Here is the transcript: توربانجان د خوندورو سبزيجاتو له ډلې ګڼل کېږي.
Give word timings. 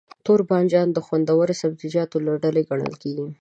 توربانجان 0.25 0.87
د 0.93 0.97
خوندورو 1.05 1.53
سبزيجاتو 1.61 2.17
له 2.25 2.33
ډلې 2.43 2.61
ګڼل 2.69 2.93
کېږي. 3.01 3.27